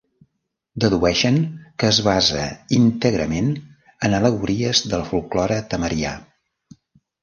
Dedueixen 0.83 1.37
que 1.83 1.91
es 1.95 1.99
basa 2.09 2.47
íntegrament 2.79 3.55
en 3.61 4.19
al·legories 4.21 4.85
del 4.93 5.09
folklore 5.15 5.65
tamarià. 5.77 6.21